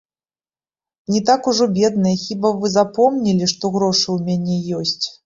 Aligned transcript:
Не 1.15 1.19
так 1.29 1.49
ужо 1.51 1.67
бедныя, 1.75 2.17
хіба 2.23 2.51
вы 2.63 2.71
запомнілі, 2.77 3.51
што 3.53 3.73
грошы 3.77 4.05
ў 4.15 4.31
мяне 4.31 4.57
ёсць? 4.81 5.05